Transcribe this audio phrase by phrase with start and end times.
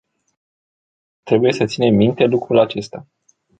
[1.23, 3.07] Trebuie să ținem minte lucrul acesta.